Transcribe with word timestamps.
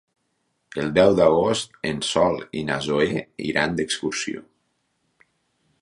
El 0.83 0.87
deu 0.95 1.11
d'agost 1.19 1.77
en 1.91 2.01
Sol 2.07 2.39
i 2.63 2.65
na 2.71 2.79
Zoè 2.87 3.23
iran 3.53 3.79
d'excursió. 3.81 4.43